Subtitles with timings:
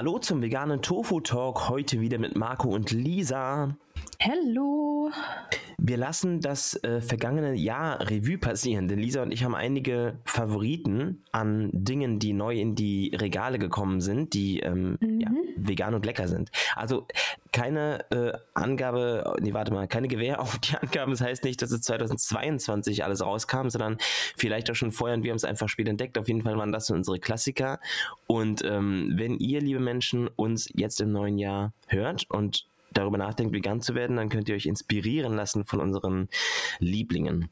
[0.00, 1.68] Hallo zum veganen Tofu Talk.
[1.68, 3.76] Heute wieder mit Marco und Lisa.
[4.18, 5.10] Hallo.
[5.82, 11.22] Wir lassen das äh, vergangene Jahr Revue passieren, denn Lisa und ich haben einige Favoriten
[11.32, 15.20] an Dingen, die neu in die Regale gekommen sind, die ähm, Mhm.
[15.20, 16.50] ja, vegan und lecker sind.
[16.76, 17.06] Also
[17.52, 21.12] keine äh, Angabe, nee, warte mal, keine Gewähr auf die Angaben.
[21.12, 23.98] Das heißt nicht, dass es 2022 alles rauskam, sondern
[24.36, 26.18] vielleicht auch schon vorher und wir haben es einfach spät entdeckt.
[26.18, 27.80] Auf jeden Fall waren das so unsere Klassiker.
[28.26, 33.54] Und ähm, wenn ihr, liebe Menschen, uns jetzt im neuen Jahr hört und darüber nachdenkt,
[33.54, 36.28] vegan zu werden, dann könnt ihr euch inspirieren lassen von unseren
[36.78, 37.48] Lieblingen.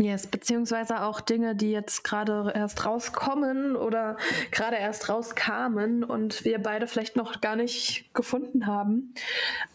[0.00, 4.16] Yes, beziehungsweise auch Dinge, die jetzt gerade erst rauskommen oder
[4.50, 9.14] gerade erst rauskamen und wir beide vielleicht noch gar nicht gefunden haben,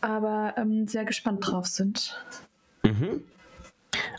[0.01, 2.19] aber ähm, sehr gespannt drauf sind.
[2.83, 3.23] Mhm.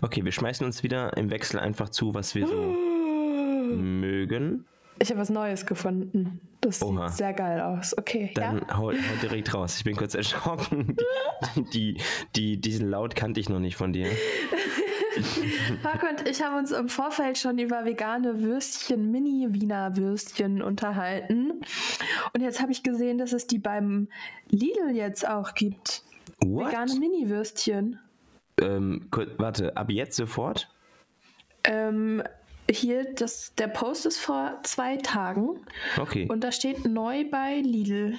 [0.00, 2.54] Okay, wir schmeißen uns wieder im Wechsel einfach zu, was wir so
[3.74, 4.64] mögen.
[5.00, 6.40] Ich habe was Neues gefunden.
[6.60, 7.08] Das Oha.
[7.08, 7.96] sieht sehr geil aus.
[7.96, 8.76] Okay, Dann ja.
[8.76, 9.76] hau, hau direkt raus.
[9.78, 10.96] Ich bin kurz erschrocken.
[11.56, 11.96] Die, die,
[12.34, 14.08] die, diesen Laut kannte ich noch nicht von dir.
[15.84, 21.52] Marco und ich haben uns im Vorfeld schon über vegane Würstchen, Mini-Wiener Würstchen unterhalten.
[22.32, 24.08] Und jetzt habe ich gesehen, dass es die beim
[24.48, 26.02] Lidl jetzt auch gibt.
[26.40, 26.68] What?
[26.68, 28.00] Vegane Mini-Würstchen.
[28.60, 30.68] Ähm, warte, ab jetzt sofort?
[31.64, 32.22] Ähm,
[32.70, 35.60] hier, das, der Post ist vor zwei Tagen
[35.98, 36.26] Okay.
[36.28, 38.14] und da steht neu bei Lidl.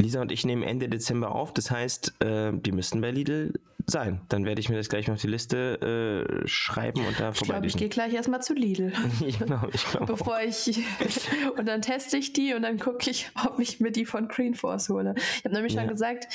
[0.00, 1.52] Lisa und ich nehmen Ende Dezember auf.
[1.52, 3.54] Das heißt, äh, die müssten bei Lidl
[3.86, 4.20] sein.
[4.28, 7.40] Dann werde ich mir das gleich mal auf die Liste äh, schreiben und da Ich
[7.40, 8.92] glaube, ich gehe gleich erstmal zu Lidl.
[9.26, 10.18] Ich glaube, ich glaube auch.
[10.18, 10.78] Bevor ich.
[11.58, 14.54] und dann teste ich die und dann gucke ich, ob ich mir die von Green
[14.54, 15.14] Force hole.
[15.38, 15.80] Ich habe nämlich Ja.
[15.80, 16.28] schon gesagt,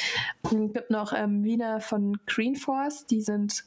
[0.43, 3.63] es gibt noch ähm, Wiener von Green Force, die sind.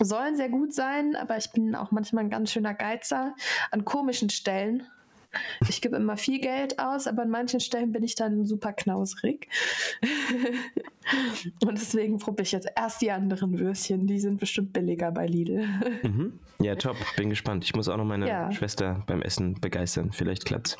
[0.00, 3.34] Sollen sehr gut sein, aber ich bin auch manchmal ein ganz schöner Geizer
[3.70, 4.82] an komischen Stellen.
[5.68, 9.48] Ich gebe immer viel Geld aus, aber an manchen Stellen bin ich dann super knausrig.
[11.64, 14.06] Und deswegen probiere ich jetzt erst die anderen Würstchen.
[14.06, 15.66] Die sind bestimmt billiger bei Lidl.
[16.02, 16.38] Mhm.
[16.60, 16.96] Ja, top.
[17.16, 17.64] Bin gespannt.
[17.64, 18.52] Ich muss auch noch meine Ja.
[18.52, 20.12] Schwester beim Essen begeistern.
[20.12, 20.76] Vielleicht klappt's.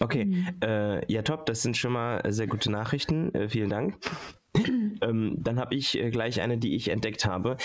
[0.00, 0.24] Okay.
[0.24, 0.48] Mhm.
[0.62, 1.46] Äh, ja, top.
[1.46, 3.34] Das sind schon mal sehr gute Nachrichten.
[3.34, 3.96] Äh, vielen Dank.
[5.00, 7.56] Ähm, dann habe ich äh, gleich eine, die ich entdeckt habe.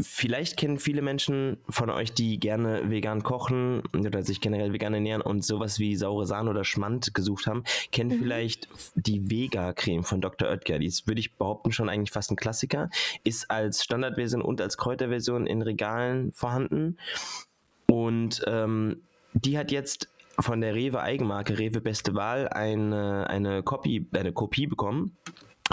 [0.00, 5.20] Vielleicht kennen viele Menschen von euch, die gerne vegan kochen oder sich generell vegan ernähren
[5.20, 10.48] und sowas wie saure Sahne oder Schmand gesucht haben, kennen vielleicht die Vega-Creme von Dr.
[10.48, 10.78] Oetker.
[10.78, 12.88] Die ist, würde ich behaupten, schon eigentlich fast ein Klassiker.
[13.22, 16.96] Ist als Standardversion und als Kräuterversion in Regalen vorhanden.
[17.86, 19.02] Und ähm,
[19.34, 20.08] die hat jetzt
[20.38, 25.16] von der Rewe Eigenmarke Rewe Beste Wahl eine, eine, Kopie, eine Kopie bekommen.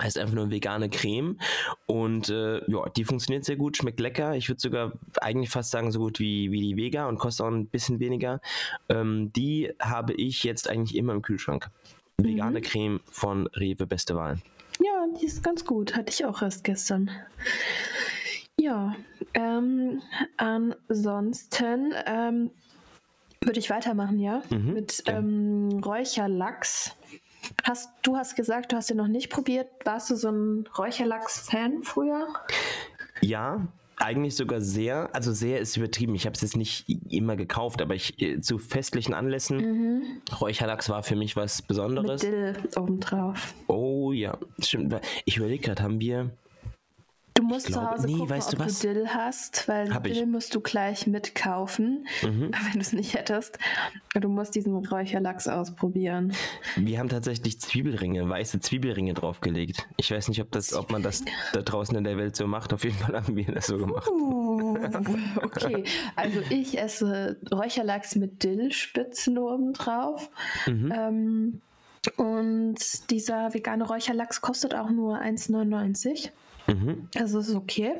[0.02, 1.38] Heißt einfach nur vegane Creme.
[1.86, 4.36] Und äh, ja, die funktioniert sehr gut, schmeckt lecker.
[4.36, 7.52] Ich würde sogar eigentlich fast sagen, so gut wie, wie die Vega und kostet auch
[7.52, 8.40] ein bisschen weniger.
[8.88, 11.70] Ähm, die habe ich jetzt eigentlich immer im Kühlschrank.
[12.18, 14.40] Vegane Creme von Rewe Beste Wahl.
[14.82, 15.96] Ja, die ist ganz gut.
[15.96, 17.10] Hatte ich auch erst gestern.
[18.60, 18.96] Ja,
[19.34, 20.02] ähm,
[20.38, 22.52] ansonsten ähm,
[23.42, 25.20] würde ich weitermachen, ja, Mhm, mit gerne.
[25.20, 26.96] ähm, Räucherlachs.
[27.64, 29.68] Hast, du hast gesagt, du hast den noch nicht probiert.
[29.86, 32.28] Warst du so ein Räucherlachs-Fan früher?
[33.22, 33.68] Ja,
[33.98, 35.10] eigentlich sogar sehr.
[35.14, 36.16] Also sehr ist übertrieben.
[36.16, 40.22] Ich habe es jetzt nicht immer gekauft, aber ich äh, zu festlichen Anlässen.
[40.40, 42.22] Räucherlachs war für mich was Mit Besonderes.
[42.22, 43.54] Dill obendrauf.
[43.68, 44.96] Oh ja, stimmt.
[45.26, 46.30] Ich überlege gerade, haben wir.
[47.34, 48.80] Du musst zu glaube- Hause nee, gucken, weißt du ob was?
[48.80, 50.14] du Dill hast, weil Hab ich.
[50.18, 52.52] Dill musst du gleich mitkaufen, Mhm.
[52.66, 53.58] wenn du es nicht hättest.
[54.14, 56.34] Du musst diesen Räucherlachs ausprobieren.
[56.76, 59.88] Wir haben tatsächlich Zwiebelringe, weiße Zwiebelringe draufgelegt.
[59.98, 61.24] Ich weiß nicht, ob, das, ob man das
[61.54, 62.74] da draußen in der Welt so macht.
[62.74, 64.08] Auf jeden Fall haben wir das so gemacht.
[64.10, 64.78] Uh,
[65.42, 65.84] okay,
[66.16, 70.30] also ich esse Räucherlachs mit Dillspitzen obendrauf.
[70.68, 70.94] Mhm.
[70.96, 71.62] Ähm,
[72.18, 72.76] und
[73.12, 76.30] dieser vegane Räucherlachs kostet auch nur 1,99.
[76.70, 77.10] Mhm.
[77.18, 77.94] Also ist okay.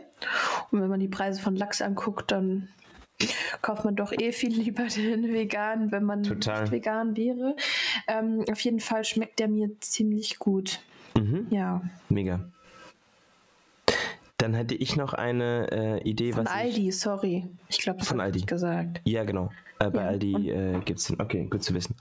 [0.72, 2.70] Und wenn man die Preise von Lachs anguckt, dann
[3.62, 6.62] kauft man doch eh viel lieber den vegan, wenn man Total.
[6.62, 7.56] nicht vegan wäre.
[8.08, 10.80] Ähm, auf jeden Fall schmeckt der mir ziemlich gut.
[11.18, 11.48] Mhm.
[11.50, 12.40] Ja, Mega.
[14.38, 15.68] Dann hätte ich noch eine
[16.02, 17.48] äh, Idee, von was ich, Aldi, sorry.
[17.68, 18.42] Ich glaube, das Von ich Aldi.
[18.42, 19.02] gesagt.
[19.04, 19.52] Ja, genau.
[19.80, 21.20] Äh, bei Ja, Aldi äh, gibt es den.
[21.20, 21.96] Okay, gut zu wissen.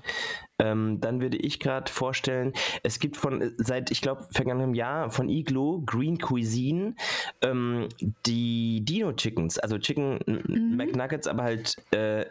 [0.59, 2.53] Ähm, dann würde ich gerade vorstellen,
[2.83, 6.95] es gibt von seit, ich glaube, vergangenem Jahr von Iglo Green Cuisine
[7.43, 7.89] ähm,
[8.27, 10.77] die Dino Chickens, also Chicken Mhm.
[10.77, 12.27] McNuggets, aber halt äh,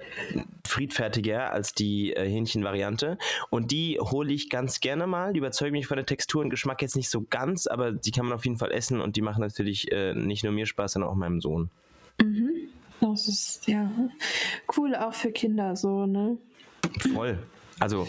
[0.66, 3.18] friedfertiger als die äh, Hähnchenvariante.
[3.50, 5.32] Und die hole ich ganz gerne mal.
[5.32, 8.26] Die überzeugen mich von der Textur und Geschmack jetzt nicht so ganz, aber die kann
[8.26, 11.10] man auf jeden Fall essen und die machen natürlich äh, nicht nur mir Spaß, sondern
[11.10, 11.70] auch meinem Sohn.
[13.02, 13.90] Das ist ja
[14.76, 16.38] cool, auch für Kinder so, ne?
[17.14, 17.38] Voll.
[17.80, 18.08] Also,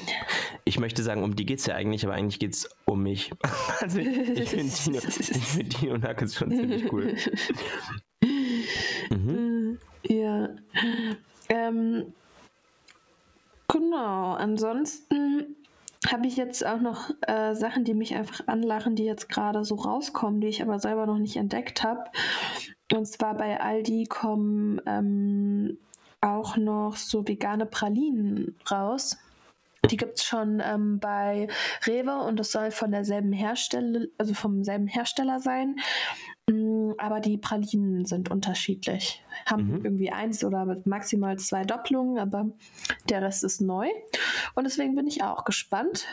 [0.65, 3.31] ich möchte sagen, um die geht es ja eigentlich, aber eigentlich geht es um mich.
[3.81, 7.15] Also, ich finde Dino, find Dino Nuggets schon ziemlich cool.
[9.11, 9.79] Mhm.
[10.03, 10.51] Ja.
[11.49, 12.13] Ähm,
[13.69, 15.57] genau, ansonsten
[16.11, 19.75] habe ich jetzt auch noch äh, Sachen, die mich einfach anlachen, die jetzt gerade so
[19.77, 22.05] rauskommen, die ich aber selber noch nicht entdeckt habe.
[22.93, 25.79] Und zwar bei Aldi kommen ähm,
[26.21, 29.19] auch noch so vegane Pralinen raus.
[29.91, 31.49] Die gibt es schon ähm, bei
[31.87, 35.77] Rewe und das soll von derselben Hersteller, also vom selben Hersteller sein.
[36.49, 39.23] Mm, aber die Pralinen sind unterschiedlich.
[39.47, 39.85] Haben mhm.
[39.85, 42.51] irgendwie eins oder maximal zwei Doppelungen, aber
[43.09, 43.89] der Rest ist neu.
[44.59, 46.09] Und deswegen bin ich auch gespannt.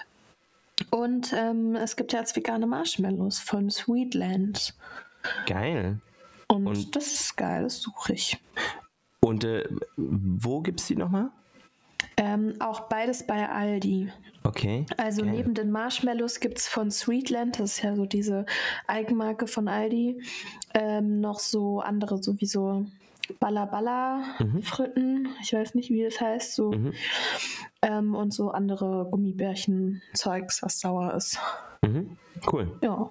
[0.91, 4.75] Und ähm, es gibt ja jetzt vegane Marshmallows von Sweetland.
[5.47, 5.99] Geil.
[6.47, 8.37] Und, und das ist geil, das suche ich.
[9.19, 11.31] Und äh, wo gibt es die nochmal?
[12.17, 14.11] Ähm, auch beides bei Aldi.
[14.43, 14.85] Okay.
[14.95, 15.31] Also geil.
[15.31, 18.45] neben den Marshmallows gibt es von Sweetland, das ist ja so diese
[18.85, 20.21] Eigenmarke von Aldi,
[20.75, 22.85] ähm, noch so andere, sowieso
[23.39, 24.61] Balla Balla mhm.
[24.61, 26.93] Fritten, ich weiß nicht, wie das heißt, so mhm.
[27.81, 31.39] ähm, und so andere Gummibärchen-Zeugs, was sauer ist.
[31.81, 32.17] Mhm.
[32.51, 32.71] Cool.
[32.81, 33.09] Ja.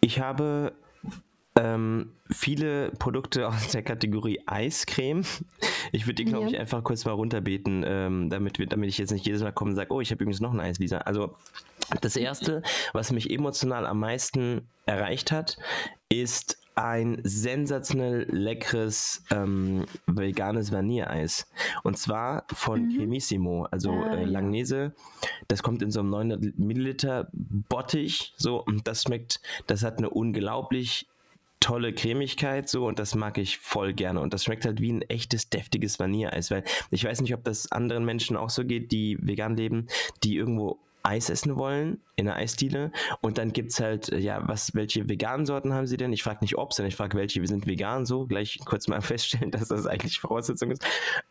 [0.00, 0.72] Ich habe
[1.58, 5.24] ähm, viele Produkte aus der Kategorie Eiscreme.
[5.92, 6.50] Ich würde die, glaube ja.
[6.52, 9.70] ich, einfach kurz mal runterbeten, ähm, damit, wir, damit ich jetzt nicht jedes Mal komme
[9.70, 10.98] und sage, oh, ich habe übrigens noch ein Eis, Lisa.
[10.98, 11.34] Also
[12.00, 12.62] das Erste,
[12.92, 15.58] was mich emotional am meisten erreicht hat,
[16.08, 21.50] ist ein sensationell leckeres ähm, veganes Vanilleeis.
[21.82, 22.96] Und zwar von mhm.
[22.96, 24.94] Cremissimo, also ah, äh, Langnese.
[25.48, 28.32] Das kommt in so einem 900 Milliliter Bottich.
[28.36, 31.06] So, und das schmeckt, das hat eine unglaublich
[31.60, 35.02] tolle Cremigkeit so und das mag ich voll gerne und das schmeckt halt wie ein
[35.02, 39.18] echtes deftiges Vanilleeis, weil ich weiß nicht, ob das anderen Menschen auch so geht, die
[39.20, 39.88] vegan leben,
[40.22, 44.74] die irgendwo Eis essen wollen in der Eisdiele und dann gibt es halt, ja, was,
[44.74, 46.12] welche veganen Sorten haben sie denn?
[46.12, 49.00] Ich frage nicht ob, sondern ich frage welche, wir sind vegan, so, gleich kurz mal
[49.00, 50.84] feststellen, dass das eigentlich Voraussetzung ist.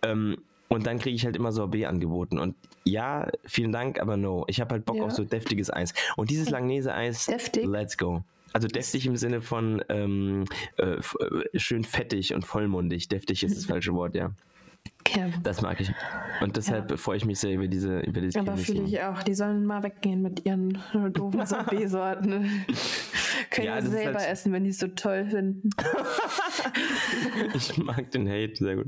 [0.04, 0.38] Ähm,
[0.69, 2.40] und dann kriege ich halt immer Sorbet angeboten.
[2.40, 4.44] Und ja, vielen Dank, aber no.
[4.48, 5.04] Ich habe halt Bock ja.
[5.04, 5.94] auf so deftiges Eis.
[6.18, 7.28] Und dieses Langnese-Eis,
[7.63, 8.24] let's go.
[8.54, 10.46] Also deftig im Sinne von ähm,
[10.78, 13.08] äh, äh, schön fettig und vollmundig.
[13.08, 14.31] Deftig ist das falsche Wort, ja.
[15.07, 15.31] Okay.
[15.44, 15.92] Das mag ich.
[16.42, 16.98] Und deshalb ja.
[16.98, 19.81] freue ich mich sehr über diese über diese Aber fühle ich auch, die sollen mal
[19.83, 20.77] weggehen mit ihren
[21.13, 22.65] doofen Sorbet-Sorten.
[23.50, 25.69] Können ja, selber halt essen, wenn die es so toll finden.
[27.54, 28.88] ich mag den Hate, sehr gut.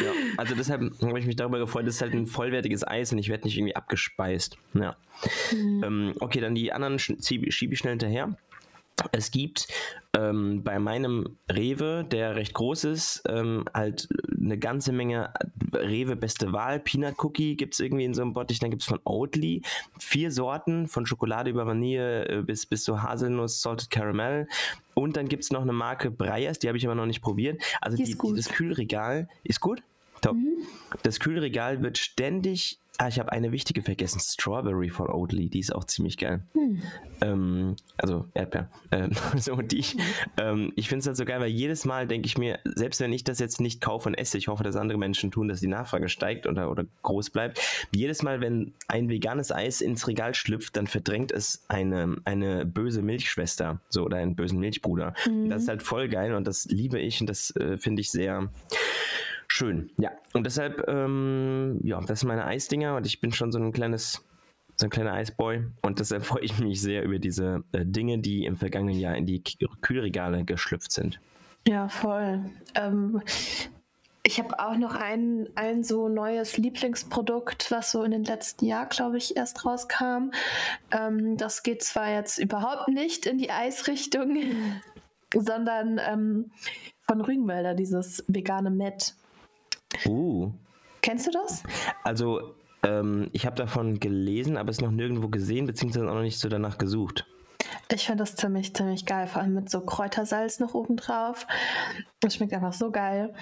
[0.00, 3.18] Ja, also deshalb habe ich mich darüber gefreut, das ist halt ein vollwertiges Eis und
[3.18, 4.56] ich werde nicht irgendwie abgespeist.
[4.74, 4.96] Ja.
[5.52, 5.84] Mhm.
[5.84, 8.34] Ähm, okay, dann die anderen schiebe ich schnell hinterher.
[9.12, 9.68] Es gibt
[10.16, 14.08] ähm, bei meinem Rewe, der recht groß ist, ähm, halt
[14.38, 15.32] eine ganze Menge
[15.72, 16.78] Rewe Beste Wahl.
[16.80, 18.58] Peanut Cookie gibt es irgendwie in so einem Bottich.
[18.58, 19.62] Dann gibt es von Oatly
[19.98, 24.46] vier Sorten, von Schokolade über Vanille äh, bis, bis zu Haselnuss, Salted Caramel.
[24.94, 27.62] Und dann gibt es noch eine Marke Breyers, die habe ich aber noch nicht probiert.
[27.80, 29.82] Also die, die, das Kühlregal ist gut.
[30.20, 30.34] Top.
[30.34, 30.58] Mhm.
[31.02, 34.20] Das Kühlregal wird ständig Ah, ich habe eine wichtige vergessen.
[34.20, 36.42] Strawberry von Oatly, die ist auch ziemlich geil.
[36.52, 36.82] Hm.
[37.22, 38.68] Ähm, also Erdbeer.
[38.90, 39.84] Ähm, so, die,
[40.36, 43.12] ähm, ich finde es halt so geil, weil jedes Mal denke ich mir, selbst wenn
[43.12, 45.68] ich das jetzt nicht kaufe und esse, ich hoffe, dass andere Menschen tun, dass die
[45.68, 47.60] Nachfrage steigt oder, oder groß bleibt.
[47.94, 53.00] Jedes Mal, wenn ein veganes Eis ins Regal schlüpft, dann verdrängt es eine, eine böse
[53.00, 55.14] Milchschwester so, oder einen bösen Milchbruder.
[55.26, 55.48] Mhm.
[55.48, 58.50] Das ist halt voll geil und das liebe ich und das äh, finde ich sehr
[59.52, 59.90] schön.
[59.98, 63.72] Ja, und deshalb, ähm, ja, das sind meine Eisdinger und ich bin schon so ein
[63.72, 64.24] kleines,
[64.76, 68.46] so ein kleiner Eisboy und deshalb freue ich mich sehr über diese äh, Dinge, die
[68.46, 69.42] im vergangenen Jahr in die
[69.82, 71.20] Kühlregale geschlüpft sind.
[71.68, 72.44] Ja, voll.
[72.74, 73.22] Ähm,
[74.24, 78.86] ich habe auch noch ein, ein so neues Lieblingsprodukt, was so in den letzten Jahr,
[78.86, 80.30] glaube ich, erst rauskam.
[80.90, 84.38] Ähm, das geht zwar jetzt überhaupt nicht in die Eisrichtung,
[85.34, 86.50] sondern ähm,
[87.06, 89.14] von Rügenwälder, dieses vegane Met.
[90.06, 90.52] Uh.
[91.00, 91.62] Kennst du das?
[92.04, 96.38] Also, ähm, ich habe davon gelesen, aber es noch nirgendwo gesehen, beziehungsweise auch noch nicht
[96.38, 97.26] so danach gesucht.
[97.90, 101.46] Ich finde das ziemlich, ziemlich geil, vor allem mit so Kräutersalz noch oben drauf.
[102.20, 103.34] Das schmeckt einfach so geil.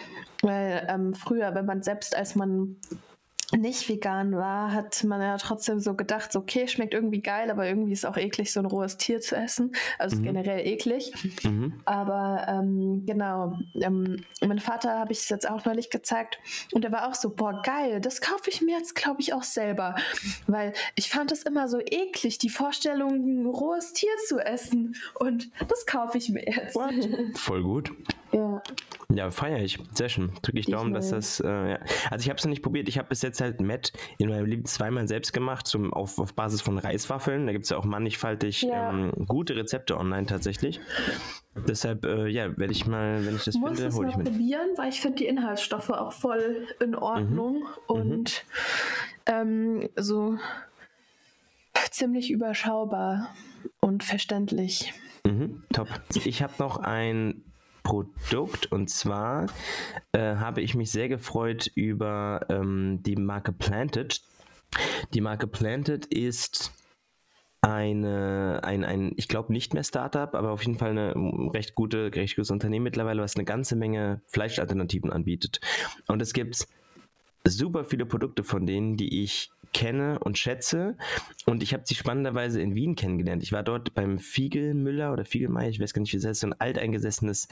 [0.43, 2.77] Weil ähm, früher, wenn man selbst, als man
[3.57, 7.67] nicht vegan war, hat man ja trotzdem so gedacht, so, okay, schmeckt irgendwie geil, aber
[7.67, 9.73] irgendwie ist auch eklig, so ein rohes Tier zu essen.
[9.99, 10.25] Also mhm.
[10.25, 11.13] generell eklig.
[11.43, 11.81] Mhm.
[11.85, 16.39] Aber ähm, genau, ähm, mein Vater habe ich es jetzt auch neulich gezeigt
[16.73, 19.43] und er war auch so, boah, geil, das kaufe ich mir jetzt, glaube ich, auch
[19.43, 19.95] selber.
[20.47, 24.97] Weil ich fand es immer so eklig, die Vorstellung, ein rohes Tier zu essen.
[25.15, 26.75] Und das kaufe ich mir jetzt.
[26.75, 26.95] What?
[27.37, 27.93] Voll gut.
[28.33, 28.63] Ja.
[29.13, 29.79] Ja, feiere ich.
[29.95, 30.33] Sehr schön.
[30.43, 31.41] Drücke ich Daumen, dass das.
[31.41, 31.79] Äh, ja.
[32.11, 32.89] Also, ich habe es noch nicht probiert.
[32.89, 36.35] Ich habe bis jetzt halt Met in meinem Leben zweimal selbst gemacht, zum, auf, auf
[36.35, 37.47] Basis von Reiswaffeln.
[37.47, 38.91] Da gibt es ja auch mannigfaltig ja.
[38.91, 40.81] ähm, gute Rezepte online tatsächlich.
[41.67, 44.31] Deshalb, äh, ja, werde ich mal, wenn ich das Muss finde, hole ich mit.
[44.31, 47.65] probieren, weil ich finde die Inhaltsstoffe auch voll in Ordnung mhm.
[47.89, 48.61] und mhm.
[49.27, 50.39] Ähm, so
[51.91, 53.35] ziemlich überschaubar
[53.81, 54.93] und verständlich.
[55.25, 55.89] Mhm, top.
[56.25, 57.45] Ich habe noch ein
[57.91, 59.47] Produkt und zwar
[60.13, 64.23] äh, habe ich mich sehr gefreut über ähm, die Marke Planted.
[65.13, 66.73] Die Marke Planted ist
[67.63, 71.15] eine, ein, ein ich glaube nicht mehr Startup, aber auf jeden Fall eine
[71.53, 75.61] recht gute, recht gutes Unternehmen mittlerweile, was eine ganze Menge Fleischalternativen anbietet.
[76.07, 76.69] Und es gibt
[77.45, 80.97] super viele Produkte von denen, die ich kenne und schätze.
[81.47, 83.43] Und ich habe sie spannenderweise in Wien kennengelernt.
[83.43, 86.49] Ich war dort beim Fiegelmüller oder Fiegelmeier, ich weiß gar nicht, wie es heißt, so
[86.49, 87.49] ein alteingesessenes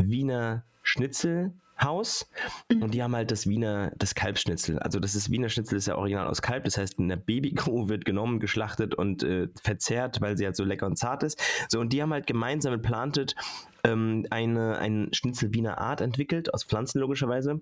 [0.00, 2.28] Wiener Schnitzelhaus
[2.70, 2.82] mhm.
[2.82, 4.78] und die haben halt das Wiener, das Kalbschnitzel.
[4.80, 8.04] Also das ist Wiener Schnitzel ist ja original aus Kalb, das heißt eine Babykuh wird
[8.04, 11.40] genommen, geschlachtet und äh, verzehrt, weil sie halt so lecker und zart ist.
[11.68, 13.34] So und die haben halt gemeinsam mit Planted
[13.84, 17.60] ähm, eine, ein Schnitzel Wiener Art entwickelt, aus Pflanzen logischerweise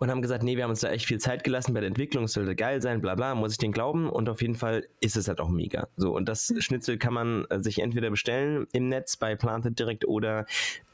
[0.00, 2.24] und haben gesagt, nee, wir haben uns da echt viel Zeit gelassen bei der Entwicklung,
[2.24, 5.16] es sollte geil sein, bla bla, muss ich den glauben und auf jeden Fall ist
[5.16, 5.88] es halt auch mega.
[5.96, 6.60] So, und das mhm.
[6.60, 10.46] Schnitzel kann man äh, sich entweder bestellen im Netz bei Planted direkt oder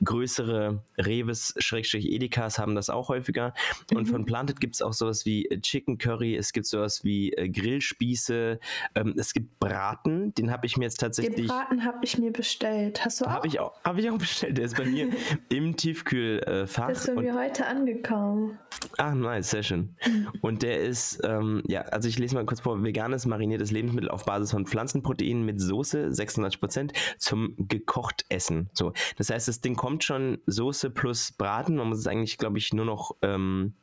[0.05, 3.55] größere Reves, Schrägstrich Edekas haben das auch häufiger.
[3.93, 4.13] Und mhm.
[4.13, 7.49] von Planted gibt es auch sowas wie äh, Chicken Curry, es gibt sowas wie äh,
[7.49, 8.59] Grillspieße,
[8.95, 11.37] ähm, es gibt Braten, den habe ich mir jetzt tatsächlich.
[11.37, 13.05] Den Braten habe ich mir bestellt.
[13.05, 13.31] Hast du auch?
[13.31, 14.59] Habe ich auch, habe ich auch bestellt.
[14.59, 15.09] Der ist bei mir
[15.49, 16.89] im Tiefkühlfach.
[16.89, 18.59] Das ist bei mir heute angekommen.
[18.97, 19.95] Ah, nice, sehr schön.
[20.41, 24.25] Und der ist, ähm, ja, also ich lese mal kurz vor, veganes mariniertes Lebensmittel auf
[24.25, 28.71] Basis von Pflanzenproteinen mit Soße, 96% zum gekocht essen.
[28.73, 31.77] So, das heißt, das Ding kommt schon Soße plus Braten.
[31.77, 33.75] Man muss es eigentlich, glaube ich, nur noch ähm,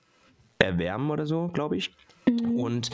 [0.60, 1.94] erwärmen oder so, glaube ich.
[2.28, 2.60] Mhm.
[2.60, 2.90] Und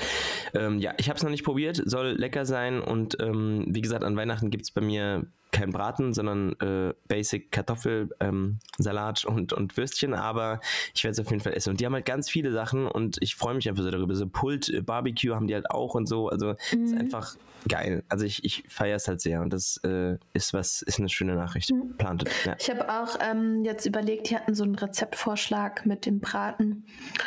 [0.53, 4.03] ähm, ja, ich habe es noch nicht probiert, soll lecker sein und ähm, wie gesagt,
[4.03, 9.77] an Weihnachten gibt es bei mir kein Braten, sondern äh, Basic Kartoffelsalat ähm, und, und
[9.77, 10.61] Würstchen, aber
[10.93, 11.71] ich werde es auf jeden Fall essen.
[11.71, 14.15] Und die haben halt ganz viele Sachen und ich freue mich einfach so darüber.
[14.15, 16.29] So Pult, äh, Barbecue haben die halt auch und so.
[16.29, 16.83] Also mhm.
[16.85, 17.35] ist einfach
[17.67, 18.03] geil.
[18.09, 21.35] Also ich, ich feiere es halt sehr und das äh, ist was, ist eine schöne
[21.35, 21.71] Nachricht.
[21.71, 21.97] Mhm.
[21.97, 22.29] Plantet.
[22.45, 22.55] Ja.
[22.59, 26.85] Ich habe auch ähm, jetzt überlegt, die hatten so einen Rezeptvorschlag mit dem Braten,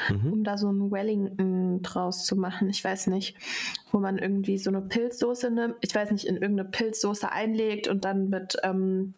[0.09, 0.33] mhm.
[0.33, 2.69] um da so ein Wellington draus zu machen.
[2.69, 3.37] Ich weiß nicht,
[3.93, 8.05] wo man irgendwie so eine Pilzsoße nimmt, ich weiß nicht, in irgendeine Pilzsoße einlegt und
[8.05, 9.15] dann mit ähm,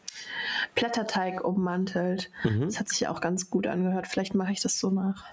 [0.74, 2.30] Blätterteig ummantelt.
[2.44, 2.62] Mhm.
[2.62, 4.06] Das hat sich auch ganz gut angehört.
[4.06, 5.24] Vielleicht mache ich das so nach.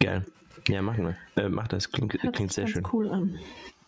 [0.00, 0.24] Geil.
[0.66, 1.44] Ja, machen wir.
[1.44, 2.86] Äh, mach das, klingt, klingt sehr schön.
[2.92, 3.38] cool an.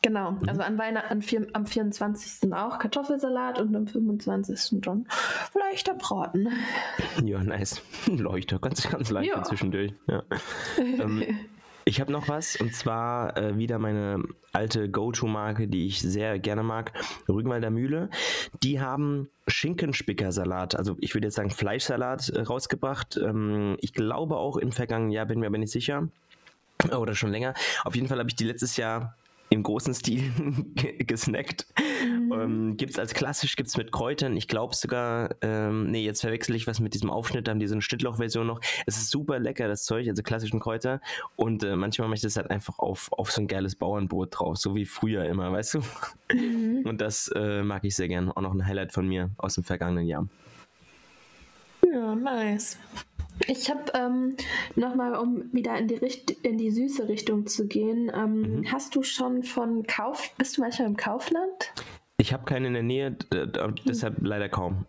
[0.02, 0.48] Genau, mhm.
[0.48, 2.52] also an Weihnachten am 24.
[2.54, 4.80] auch Kartoffelsalat und am 25.
[4.80, 5.06] dann
[5.54, 6.48] leichter Braten.
[7.22, 7.82] Ja, nice.
[8.06, 9.42] Leuchter, ganz, ganz leicht ja.
[9.42, 9.92] zwischendurch.
[10.06, 10.22] Ja.
[10.78, 11.22] ähm,
[11.90, 16.62] ich habe noch was und zwar äh, wieder meine alte Go-To-Marke, die ich sehr gerne
[16.62, 16.92] mag,
[17.28, 18.10] Rügenwalder Mühle.
[18.62, 23.16] Die haben Schinkenspickersalat, also ich würde jetzt sagen Fleischsalat äh, rausgebracht.
[23.16, 26.08] Ähm, ich glaube auch im vergangenen Jahr, bin mir aber nicht sicher.
[26.96, 27.54] Oder schon länger.
[27.84, 29.16] Auf jeden Fall habe ich die letztes Jahr
[29.50, 30.32] im großen Stil
[31.06, 31.66] gesnackt.
[32.04, 32.32] Mhm.
[32.32, 34.36] Ähm, gibt es als klassisch, gibt es mit Kräutern.
[34.36, 37.66] Ich glaube sogar, ähm, nee, jetzt verwechsel ich was mit diesem Aufschnitt, da haben die
[37.66, 38.60] so eine Schnittloch-Version noch.
[38.86, 41.00] Es ist super lecker, das Zeug, also klassischen Kräuter.
[41.34, 44.56] Und äh, manchmal mache ich das halt einfach auf, auf so ein geiles Bauernbrot drauf,
[44.56, 45.80] so wie früher immer, weißt du?
[46.32, 46.82] Mhm.
[46.86, 48.30] Und das äh, mag ich sehr gern.
[48.30, 50.28] Auch noch ein Highlight von mir aus dem vergangenen Jahr.
[51.92, 52.78] Ja, nice.
[53.46, 54.36] Ich habe ähm,
[54.76, 58.72] nochmal, um wieder in die, Richt in die süße Richtung zu gehen, ähm, mhm.
[58.72, 61.72] hast du schon von Kauf, bist du manchmal im Kaufland?
[62.18, 63.16] Ich habe keinen in der Nähe,
[63.86, 64.26] deshalb mhm.
[64.26, 64.84] leider kaum.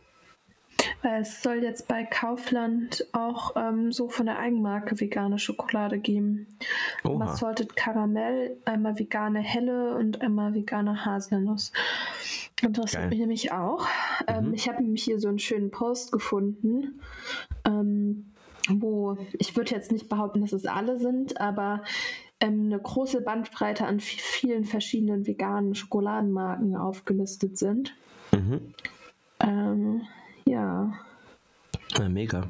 [1.04, 6.48] Es soll jetzt bei Kaufland auch ähm, so von der Eigenmarke vegane Schokolade geben.
[7.04, 11.72] Was Salted Karamell, einmal vegane Helle und einmal vegane Haselnuss.
[12.62, 13.10] Interessiert Geil.
[13.10, 13.88] mich nämlich auch.
[14.28, 14.54] Ähm, mhm.
[14.54, 17.02] ich habe nämlich hier so einen schönen Post gefunden.
[17.66, 18.31] Ähm,
[18.80, 21.84] wo ich würde jetzt nicht behaupten, dass es alle sind, aber
[22.40, 27.94] ähm, eine große Bandbreite an vielen verschiedenen veganen Schokoladenmarken aufgelistet sind.
[28.32, 28.74] Mhm.
[29.40, 30.02] Ähm,
[30.46, 30.94] ja.
[31.98, 32.10] ja.
[32.10, 32.48] Mega.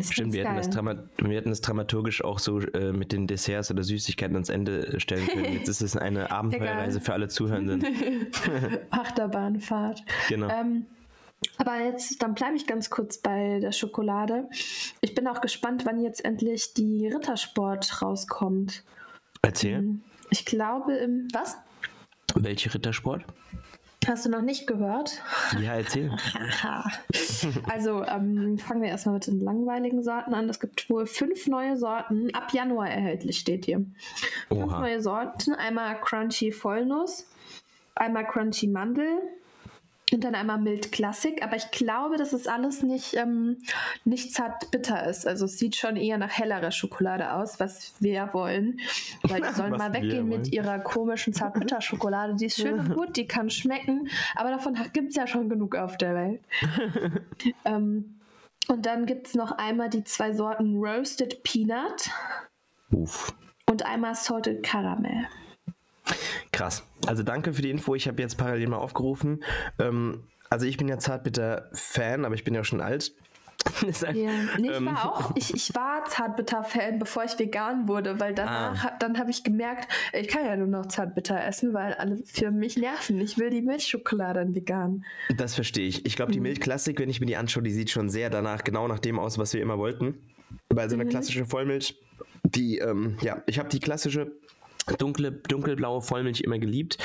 [0.00, 0.84] Stimmt, wir hätten, das
[1.16, 5.26] wir hätten das dramaturgisch auch so äh, mit den Desserts oder Süßigkeiten ans Ende stellen
[5.26, 5.44] können.
[5.52, 7.82] Jetzt ist es eine Abenteuerreise für alle Zuhörenden.
[8.90, 10.04] Achterbahnfahrt.
[10.28, 10.48] Genau.
[10.50, 10.84] Ähm,
[11.56, 14.48] aber jetzt, dann bleibe ich ganz kurz bei der Schokolade.
[15.00, 18.84] Ich bin auch gespannt, wann jetzt endlich die Rittersport rauskommt.
[19.42, 19.74] Erzähl.
[19.74, 21.28] Ähm, ich glaube im.
[21.32, 21.56] Was?
[22.34, 23.24] Welche Rittersport?
[24.06, 25.20] Hast du noch nicht gehört?
[25.60, 26.10] Ja, erzähl.
[27.68, 30.48] also ähm, fangen wir erstmal mit den langweiligen Sorten an.
[30.48, 33.84] Es gibt wohl fünf neue Sorten, ab Januar erhältlich steht hier.
[34.50, 34.60] Oha.
[34.60, 35.54] Fünf neue Sorten.
[35.54, 37.26] Einmal Crunchy Vollnuss,
[37.96, 39.20] einmal Crunchy Mandel,
[40.12, 43.58] und dann einmal Mild Classic, aber ich glaube, dass es alles nicht, ähm,
[44.04, 45.26] nicht zart bitter ist.
[45.26, 48.80] Also es sieht schon eher nach hellerer Schokolade aus, was wir wollen.
[49.22, 52.34] Weil die sollen mal weggehen mit ihrer komischen zart bitter Schokolade.
[52.36, 55.76] Die ist schön und gut, die kann schmecken, aber davon gibt es ja schon genug
[55.76, 56.40] auf der Welt.
[57.64, 58.18] ähm,
[58.68, 62.10] und dann gibt es noch einmal die zwei Sorten Roasted Peanut
[62.90, 63.34] Uff.
[63.66, 65.26] und einmal Salted Caramel.
[66.52, 66.84] Krass.
[67.06, 67.94] Also danke für die Info.
[67.94, 69.42] Ich habe jetzt parallel mal aufgerufen.
[69.78, 73.12] Ähm, also ich bin ja Zartbitter-Fan, aber ich bin ja schon alt.
[73.82, 74.12] ja.
[74.12, 78.84] nee, ich ähm, war auch, ich, ich war Zartbitter-Fan, bevor ich vegan wurde, weil danach,
[78.84, 78.96] ah.
[78.98, 82.76] dann habe ich gemerkt, ich kann ja nur noch Zartbitter essen, weil alle für mich
[82.76, 83.20] nerven.
[83.20, 85.04] Ich will die Milchschokolade dann vegan.
[85.36, 86.06] Das verstehe ich.
[86.06, 86.44] Ich glaube, die mhm.
[86.44, 89.38] Milchklassik, wenn ich mir die anschaue, die sieht schon sehr danach, genau nach dem aus,
[89.38, 90.14] was wir immer wollten.
[90.70, 91.10] Weil so eine mhm.
[91.10, 91.98] klassische Vollmilch,
[92.44, 94.32] die, ähm, ja, ich habe die klassische
[94.96, 96.98] dunkle, dunkelblaue Vollmilch immer geliebt.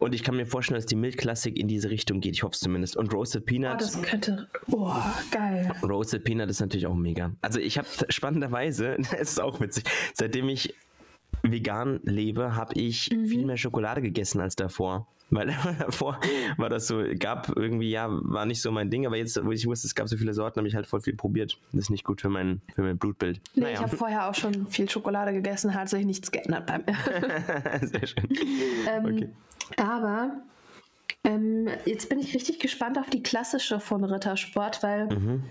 [0.00, 2.34] Und ich kann mir vorstellen, dass die Milchklassik in diese Richtung geht.
[2.34, 2.96] Ich hoffe es zumindest.
[2.96, 3.74] Und Roasted Peanut.
[3.74, 4.48] Oh, das könnte.
[4.70, 4.92] Oh,
[5.30, 5.72] geil.
[5.82, 7.32] Roasted Peanut ist natürlich auch mega.
[7.40, 10.74] Also ich habe spannenderweise, es ist auch witzig, seitdem ich
[11.44, 13.26] vegan lebe, habe ich mhm.
[13.26, 15.06] viel mehr Schokolade gegessen als davor.
[15.30, 15.46] Weil
[15.78, 16.20] davor
[16.58, 19.66] war das so, gab irgendwie, ja, war nicht so mein Ding, aber jetzt, wo ich
[19.66, 21.58] wusste, es gab so viele Sorten, habe ich halt voll viel probiert.
[21.72, 23.40] Das ist nicht gut für mein, für mein Blutbild.
[23.54, 23.74] Nee, naja.
[23.74, 26.96] ich habe vorher auch schon viel Schokolade gegessen, hat sich nichts geändert bei mir.
[27.86, 28.28] Sehr schön.
[28.88, 29.28] ähm, okay.
[29.76, 30.42] Aber
[31.24, 35.44] ähm, jetzt bin ich richtig gespannt auf die klassische von Rittersport, weil mhm.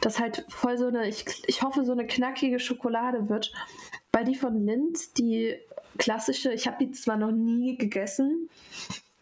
[0.00, 3.52] das halt voll so eine, ich, ich hoffe, so eine knackige Schokolade wird.
[4.12, 5.56] Weil die von Lind, die
[5.98, 8.48] klassische, ich habe die zwar noch nie gegessen,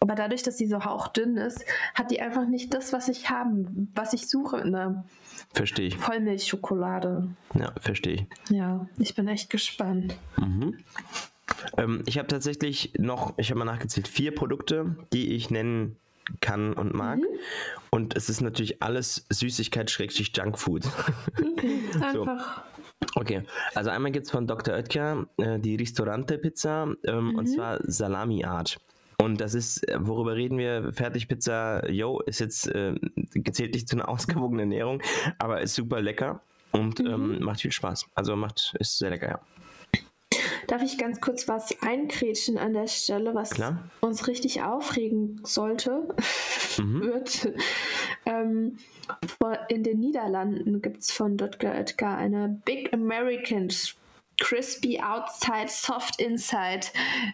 [0.01, 1.65] aber dadurch, dass sie so hauchdünn ist,
[1.95, 5.05] hat die einfach nicht das, was ich haben, was ich suche in der
[5.53, 5.97] Verstehe ich.
[5.97, 7.29] Vollmilchschokolade.
[7.55, 8.51] Ja, verstehe ich.
[8.51, 10.17] Ja, ich bin echt gespannt.
[10.37, 10.79] Mhm.
[11.77, 15.97] Ähm, ich habe tatsächlich noch, ich habe mal nachgezählt, vier Produkte, die ich nennen
[16.41, 17.19] kann und mag.
[17.19, 17.27] Mhm.
[17.91, 20.85] Und es ist natürlich alles Süßigkeit-Junkfood.
[21.59, 22.63] Okay, einfach.
[23.15, 23.43] Okay,
[23.75, 24.75] also einmal gibt es von Dr.
[24.75, 27.35] Oetker äh, die Ristorante-Pizza ähm, mhm.
[27.37, 28.79] und zwar Salami-Art.
[29.21, 30.93] Und das ist, äh, worüber reden wir?
[30.93, 32.95] Fertigpizza, yo, ist jetzt, äh,
[33.35, 35.03] gezählt nicht zu einer ausgewogenen Ernährung,
[35.39, 37.07] aber ist super lecker und mhm.
[37.07, 38.07] ähm, macht viel Spaß.
[38.15, 39.41] Also macht, ist sehr lecker, ja.
[40.69, 43.91] Darf ich ganz kurz was einkrätschen an der Stelle, was Klar.
[44.01, 46.09] uns richtig aufregen sollte,
[46.79, 47.01] mhm.
[47.01, 47.53] wird?
[48.27, 48.77] Ähm,
[49.69, 51.73] in den Niederlanden gibt es von Dr.
[51.75, 53.69] Edgar eine Big American
[54.41, 56.87] Crispy Outside, Soft Inside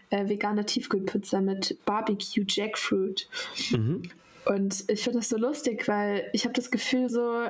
[0.09, 3.29] äh, vegane Tiefkühlpizza mit Barbecue Jackfruit.
[3.71, 4.09] Mhm.
[4.45, 7.47] Und ich finde das so lustig, weil ich habe das Gefühl, so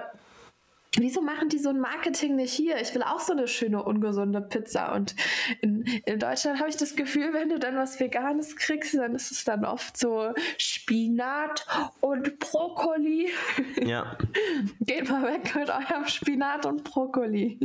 [0.97, 2.79] wieso machen die so ein Marketing nicht hier?
[2.81, 4.93] Ich will auch so eine schöne, ungesunde Pizza.
[4.93, 5.15] Und
[5.61, 9.31] in, in Deutschland habe ich das Gefühl, wenn du dann was Veganes kriegst, dann ist
[9.31, 11.65] es dann oft so Spinat
[12.01, 13.29] und Brokkoli.
[13.83, 14.17] Ja.
[14.81, 17.59] Geht mal weg mit eurem Spinat und Brokkoli.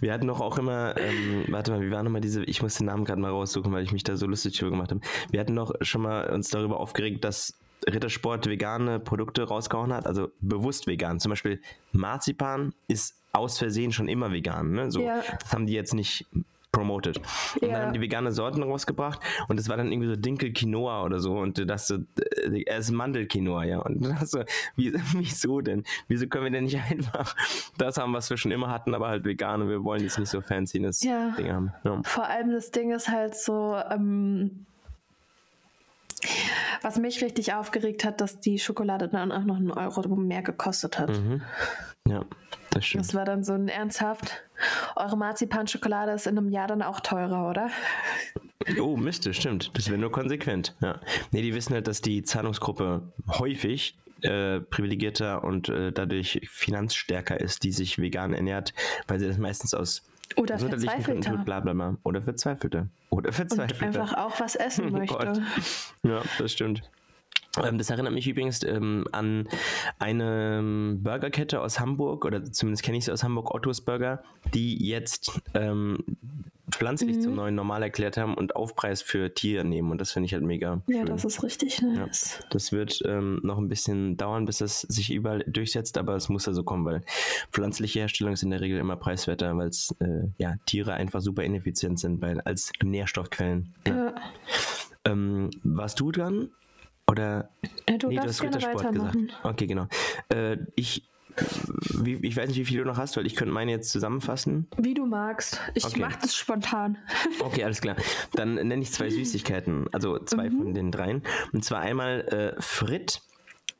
[0.00, 2.86] Wir hatten doch auch immer, ähm, warte mal, wie waren nochmal diese, ich muss den
[2.86, 5.00] Namen gerade mal raussuchen, weil ich mich da so lustig drüber gemacht habe.
[5.30, 10.30] Wir hatten doch schon mal uns darüber aufgeregt, dass Rittersport vegane Produkte rausgehauen hat, also
[10.40, 11.20] bewusst vegan.
[11.20, 11.60] Zum Beispiel
[11.92, 14.72] Marzipan ist aus Versehen schon immer vegan.
[14.72, 14.90] Ne?
[14.90, 15.22] So ja.
[15.52, 16.26] haben die jetzt nicht
[16.74, 17.18] promoted.
[17.18, 17.74] Und ja.
[17.74, 21.20] dann haben die vegane Sorten rausgebracht und es war dann irgendwie so Dinkel Quinoa oder
[21.20, 23.78] so und das so, äh, er ist Mandel Quinoa, ja.
[23.78, 24.44] Und dann hast du,
[24.76, 25.84] wie, wieso denn?
[26.08, 27.36] Wieso können wir denn nicht einfach
[27.78, 30.30] das haben, was wir schon immer hatten, aber halt vegan und wir wollen jetzt nicht
[30.30, 31.30] so fancy das ja.
[31.38, 31.72] Ding haben.
[31.84, 32.00] Ja.
[32.02, 34.66] Vor allem das Ding ist halt so, ähm,
[36.84, 40.98] was mich richtig aufgeregt hat, dass die Schokolade dann auch noch einen Euro mehr gekostet
[40.98, 41.10] hat.
[41.10, 41.42] Mhm.
[42.06, 42.24] Ja,
[42.70, 43.04] das stimmt.
[43.04, 44.44] Das war dann so ein ernsthaft.
[44.94, 47.70] Eure Marzipanschokolade ist in einem Jahr dann auch teurer, oder?
[48.80, 49.70] Oh, müsste, stimmt.
[49.74, 50.76] Das wäre nur konsequent.
[50.80, 51.00] Ja.
[51.30, 57.62] Nee, die wissen halt, dass die Zahlungsgruppe häufig äh, privilegierter und äh, dadurch finanzstärker ist,
[57.62, 58.74] die sich vegan ernährt,
[59.06, 60.02] weil sie das meistens aus
[60.36, 61.36] oder verzweifelter.
[61.38, 61.96] Bla, bla, bla.
[62.02, 62.88] Oder verzweifelter.
[63.10, 63.86] Oder verzweifelter.
[63.86, 65.42] Und einfach auch was essen oh möchte.
[66.02, 66.82] ja, das stimmt.
[67.62, 69.48] Ähm, das erinnert mich übrigens ähm, an
[69.98, 75.40] eine Burgerkette aus Hamburg, oder zumindest kenne ich sie aus Hamburg, Ottos Burger, die jetzt
[75.54, 75.98] ähm,
[76.70, 77.20] pflanzlich mhm.
[77.20, 79.90] zum neuen Normal erklärt haben und Aufpreis für Tiere nehmen.
[79.90, 80.82] Und das finde ich halt mega.
[80.86, 81.06] Ja, schön.
[81.06, 82.38] das ist richtig nice.
[82.40, 86.28] Ja, das wird ähm, noch ein bisschen dauern, bis das sich überall durchsetzt, aber es
[86.28, 87.02] muss ja so kommen, weil
[87.52, 91.42] pflanzliche Herstellung ist in der Regel immer preiswerter, weil es äh, ja, Tiere einfach super
[91.42, 93.74] ineffizient sind weil, als Nährstoffquellen.
[93.86, 93.94] Ja.
[93.94, 94.14] ja.
[95.04, 96.50] Ähm, warst du dran?
[97.10, 97.50] Oder.
[97.88, 99.16] Ja, du nee, du hast Rittersport gesagt.
[99.42, 99.86] Okay, genau.
[100.30, 101.08] Äh, ich
[102.00, 104.68] wie, ich weiß nicht, wie viel du noch hast, weil ich könnte meine jetzt zusammenfassen.
[104.76, 105.60] Wie du magst.
[105.74, 106.00] Ich okay.
[106.00, 106.98] mache das spontan.
[107.40, 107.96] Okay, alles klar.
[108.32, 110.58] Dann nenne ich zwei Süßigkeiten, also zwei mhm.
[110.58, 111.22] von den dreien.
[111.52, 113.20] Und zwar einmal äh, Frit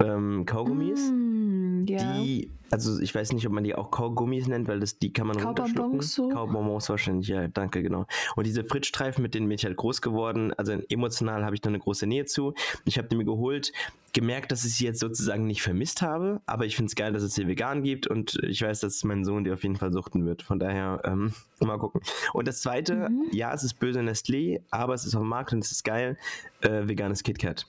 [0.01, 1.54] ähm, Kaugummis, mm,
[1.87, 2.19] ja.
[2.19, 5.27] die, also ich weiß nicht, ob man die auch Kaugummis nennt, weil das, die kann
[5.27, 6.01] man runterschlucken.
[6.01, 6.29] So.
[6.29, 8.07] Kaubonbons wahrscheinlich, ja, danke, genau.
[8.37, 11.69] Und diese Frittstreifen, mit denen bin ich halt groß geworden, also emotional habe ich da
[11.69, 12.55] eine große Nähe zu.
[12.85, 13.73] Ich habe die mir geholt,
[14.13, 17.23] gemerkt, dass ich sie jetzt sozusagen nicht vermisst habe, aber ich finde es geil, dass
[17.23, 20.25] es sie vegan gibt und ich weiß, dass mein Sohn die auf jeden Fall suchten
[20.25, 20.43] wird.
[20.43, 22.01] Von daher, ähm, mal gucken.
[22.33, 23.27] Und das zweite, mhm.
[23.33, 26.17] ja, es ist böse Nestlé, aber es ist auf dem Markt und es ist geil,
[26.63, 27.67] äh, veganes KitKat.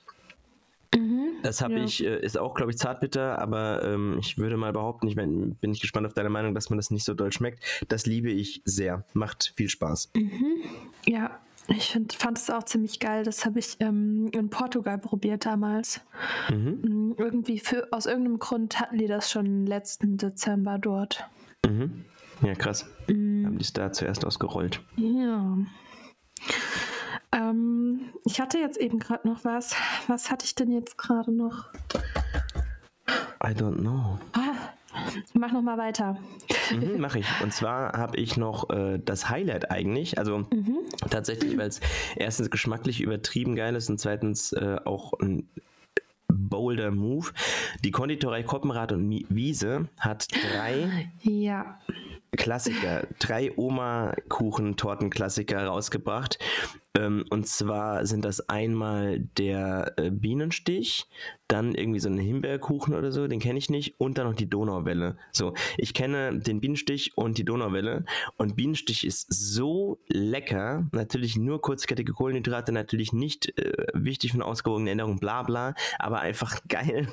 [0.96, 1.84] Mhm, das habe ja.
[1.84, 5.56] ich, äh, ist auch, glaube ich, zartbitter, aber ähm, ich würde mal behaupten, ich mein,
[5.56, 7.64] bin ich gespannt auf deine Meinung, dass man das nicht so doll schmeckt.
[7.88, 9.06] Das liebe ich sehr.
[9.14, 10.12] Macht viel Spaß.
[10.16, 10.64] Mhm.
[11.06, 13.24] Ja, ich find, fand es auch ziemlich geil.
[13.24, 16.02] Das habe ich ähm, in Portugal probiert damals.
[16.52, 16.82] Mhm.
[16.84, 21.28] Mm, irgendwie für, aus irgendeinem Grund hatten die das schon letzten Dezember dort.
[21.66, 22.06] Mhm.
[22.42, 22.86] Ja, krass.
[23.08, 23.46] Mhm.
[23.46, 24.82] Haben die es da zuerst ausgerollt.
[24.98, 25.58] Ja.
[27.36, 29.76] Ähm, ich hatte jetzt eben gerade noch was.
[30.08, 31.66] Was hatte ich denn jetzt gerade noch?
[33.44, 34.18] I don't know.
[34.34, 34.56] Ah,
[35.34, 36.18] mach noch mal weiter.
[36.72, 37.28] Mhm, mach ich.
[37.44, 40.18] Und zwar habe ich noch äh, das Highlight eigentlich.
[40.18, 40.78] Also mhm.
[41.10, 41.82] tatsächlich, weil es
[42.16, 45.50] erstens geschmacklich übertrieben geil ist und zweitens äh, auch ein
[46.28, 47.32] bolder Move.
[47.84, 51.80] Die Konditorei Koppenrad und Wiese hat drei ja.
[52.36, 56.40] Klassiker, drei Oma-Kuchen-Torten-Klassiker rausgebracht.
[56.96, 61.08] Ähm, und zwar sind das einmal der äh, Bienenstich,
[61.48, 64.50] dann irgendwie so ein Himbeerkuchen oder so, den kenne ich nicht, und dann noch die
[64.50, 65.18] Donauwelle.
[65.32, 68.06] So, ich kenne den Bienenstich und die Donauwelle.
[68.38, 70.88] Und Bienenstich ist so lecker.
[70.92, 76.22] Natürlich nur kurzkettige Kohlenhydrate, natürlich nicht äh, wichtig für eine ausgewogene Ernährung, bla bla, aber
[76.22, 77.08] einfach geil.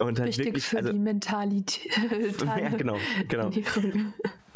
[0.00, 1.90] und halt Wichtig wirklich, für also, die Mentalität.
[2.44, 2.96] ja, genau,
[3.28, 3.50] genau.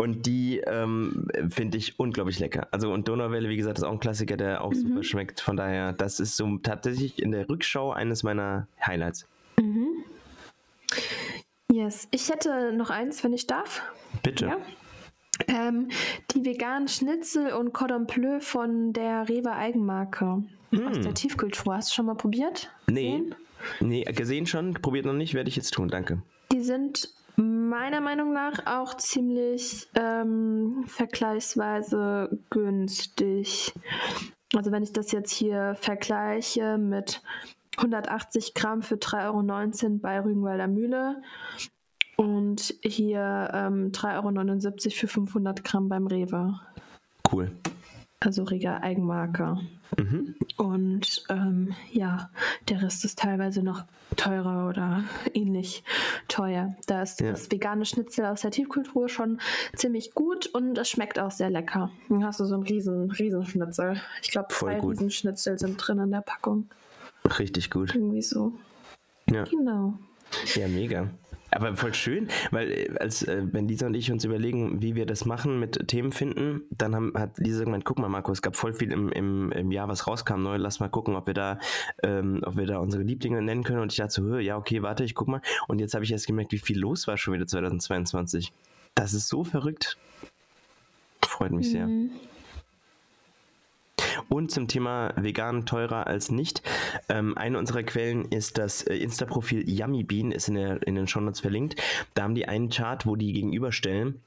[0.00, 2.68] Und die ähm, finde ich unglaublich lecker.
[2.70, 4.76] Also und Donauwelle, wie gesagt, ist auch ein Klassiker, der auch mhm.
[4.76, 5.40] super schmeckt.
[5.40, 9.26] Von daher, das ist so tatsächlich in der Rückschau eines meiner Highlights.
[9.58, 10.04] Mhm.
[11.72, 13.82] Yes, ich hätte noch eins, wenn ich darf.
[14.22, 14.46] Bitte.
[14.46, 14.58] Ja?
[15.48, 15.88] Ähm,
[16.30, 20.87] die veganen Schnitzel und Cordon Bleu von der Rewe Eigenmarke mm.
[20.88, 21.74] aus der Tiefkultur.
[21.74, 22.70] Hast du schon mal probiert?
[22.88, 23.18] Nee.
[23.18, 23.34] Gesehen?
[23.80, 26.22] Nee, gesehen schon, probiert noch nicht, werde ich jetzt tun, danke.
[26.52, 33.72] Die sind meiner Meinung nach auch ziemlich ähm, vergleichsweise günstig.
[34.55, 37.22] Also wenn ich das jetzt hier vergleiche mit
[37.77, 41.22] 180 Gramm für 3,19 Euro bei Rügenwalder Mühle
[42.16, 46.59] und hier ähm, 3,79 Euro für 500 Gramm beim Rewe.
[47.31, 47.53] Cool.
[48.20, 49.59] Also Riga Eigenmarke.
[49.96, 50.35] Mhm.
[50.57, 52.31] Und ähm, ja,
[52.68, 53.85] der Rest ist teilweise noch
[54.16, 55.04] teurer oder
[55.35, 55.85] ähnlich
[56.26, 56.74] teuer.
[56.87, 57.31] Da ist ja.
[57.31, 59.40] das vegane Schnitzel aus der Tiefkultur schon
[59.76, 61.90] ziemlich gut und es schmeckt auch sehr lecker.
[62.09, 64.00] Dann hast du so einen riesen, riesen Schnitzel.
[64.22, 66.68] Ich glaube, zwei Riesenschnitzel sind drin in der Packung.
[67.38, 67.94] Richtig gut.
[67.94, 68.52] Irgendwie so.
[69.31, 69.44] Ja.
[69.44, 69.94] Genau.
[70.54, 71.09] Ja, mega.
[71.50, 75.06] Aber voll schön, weil äh, als äh, wenn Lisa und ich uns überlegen, wie wir
[75.06, 78.56] das machen mit Themen finden, dann haben, hat Lisa gemeint, guck mal Marco, es gab
[78.56, 81.58] voll viel im, im, im Jahr, was rauskam neu, lass mal gucken, ob wir da,
[82.02, 83.80] ähm, ob wir da unsere Lieblinge nennen können.
[83.80, 85.40] Und ich dachte so, ja okay, warte, ich guck mal.
[85.68, 88.52] Und jetzt habe ich erst gemerkt, wie viel los war schon wieder 2022.
[88.94, 89.96] Das ist so verrückt.
[91.22, 91.70] Freut mich mhm.
[91.70, 91.88] sehr.
[94.28, 96.62] Und zum Thema vegan teurer als nicht.
[97.08, 101.06] Ähm, eine unserer Quellen ist das äh, Insta-Profil Yummy Bean, ist in, der, in den
[101.06, 101.80] Shownotes verlinkt.
[102.14, 104.20] Da haben die einen Chart, wo die gegenüberstellen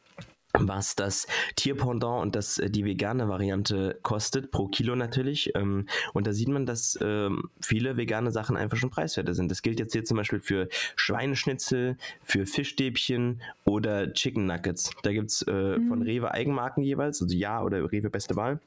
[0.53, 5.51] was das Tierpendant und das, äh, die vegane Variante kostet, pro Kilo natürlich.
[5.55, 9.49] Ähm, und da sieht man, dass ähm, viele vegane Sachen einfach schon preiswerter sind.
[9.49, 14.91] Das gilt jetzt hier zum Beispiel für Schweineschnitzel, für Fischstäbchen oder Chicken Nuggets.
[15.03, 15.87] Da gibt es äh, mhm.
[15.87, 18.59] von Rewe Eigenmarken jeweils, also Ja oder Rewe Beste Wahl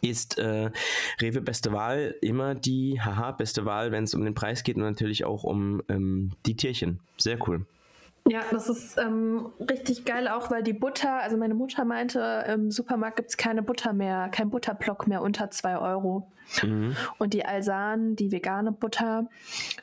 [0.00, 0.70] ist äh,
[1.20, 4.82] Rewe beste Wahl immer die, haha, beste Wahl, wenn es um den Preis geht und
[4.82, 7.00] natürlich auch um ähm, die Tierchen.
[7.16, 7.66] Sehr cool.
[8.28, 12.70] Ja, das ist ähm, richtig geil, auch weil die Butter, also meine Mutter meinte, im
[12.70, 16.30] Supermarkt gibt es keine Butter mehr, kein Butterblock mehr unter 2 Euro.
[16.62, 16.94] Mhm.
[17.18, 19.28] Und die Alsan, die vegane Butter,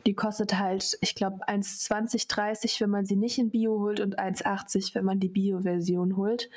[0.06, 4.20] die kostet halt, ich glaube, 1,20, 30, wenn man sie nicht in Bio holt und
[4.20, 6.50] 1,80, wenn man die Bio-Version holt.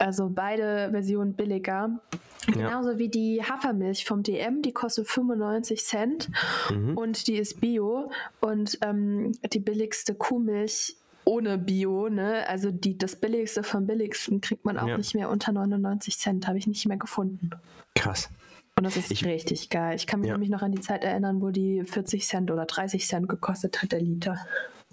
[0.00, 2.00] Also beide Versionen billiger.
[2.48, 2.52] Ja.
[2.54, 6.30] Genauso wie die Hafermilch vom DM, die kostet 95 Cent
[6.70, 6.96] mhm.
[6.96, 8.10] und die ist Bio.
[8.40, 12.48] Und ähm, die billigste Kuhmilch ohne Bio, ne?
[12.48, 14.96] Also die, das billigste vom billigsten kriegt man auch ja.
[14.96, 17.50] nicht mehr unter 99 Cent, habe ich nicht mehr gefunden.
[17.94, 18.30] Krass.
[18.80, 19.94] Und das ist Ich- richtig geil.
[19.94, 20.34] Ich kann mich Ja.
[20.34, 23.92] nämlich noch an die Zeit erinnern, wo die 40 Cent oder 30 Cent gekostet hat,
[23.92, 24.38] der Liter.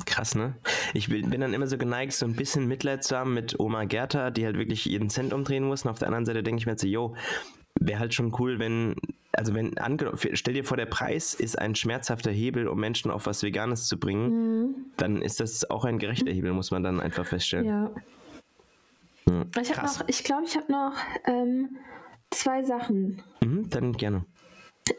[0.05, 0.55] Krass, ne?
[0.93, 3.85] Ich bin, bin dann immer so geneigt, so ein bisschen Mitleid zu haben mit Oma
[3.85, 5.85] Gerda, die halt wirklich jeden Cent umdrehen muss.
[5.85, 7.15] Und auf der anderen Seite denke ich mir jetzt so, yo,
[7.79, 8.95] wäre halt schon cool, wenn,
[9.31, 13.25] also wenn, angenommen, stell dir vor, der Preis ist ein schmerzhafter Hebel, um Menschen auf
[13.25, 17.25] was Veganes zu bringen, dann ist das auch ein gerechter Hebel, muss man dann einfach
[17.25, 17.65] feststellen.
[17.65, 17.91] Ja.
[19.27, 20.93] Ja, Ich habe noch, ich glaube, ich habe noch
[21.25, 21.77] ähm,
[22.31, 23.21] zwei Sachen.
[23.43, 24.25] Mhm, dann gerne.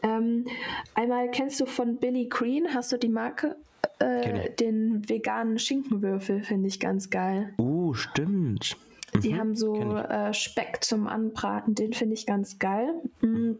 [0.03, 0.45] Ähm,
[0.93, 3.55] einmal kennst du von Billy Green, hast du die Marke?
[3.99, 7.53] Äh, den veganen Schinkenwürfel finde ich ganz geil.
[7.59, 8.77] Uh, stimmt.
[9.23, 12.93] Die Mhm, haben so äh, Speck zum Anbraten, den finde ich ganz geil.
[13.21, 13.53] Mm,